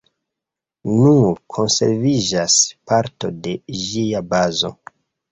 Nur 0.91 1.33
konserviĝas 1.57 2.55
parto 2.91 3.29
de 3.49 3.53
ĝia 3.83 4.23
bazo. 4.33 4.73